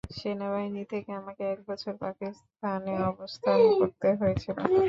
সেনাবাহিনী 0.11 0.83
থেকে 0.91 1.11
আমাকে 1.13 1.43
এক 1.53 1.59
বছর, 1.67 1.93
পাকিস্তানে 2.01 2.93
অবস্থান 3.11 3.57
করতে 3.79 4.09
হয়েছিল। 4.19 4.55